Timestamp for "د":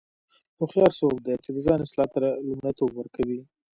1.53-1.57